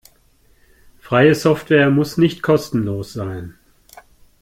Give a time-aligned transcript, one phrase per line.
[0.97, 3.53] Freie Software muss nicht kostenlos sein.